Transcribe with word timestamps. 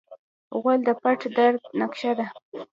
غول 0.61 0.79
د 0.87 0.89
پټ 1.01 1.19
درد 1.37 1.61
نقشه 1.79 2.11
ده. 2.17 2.25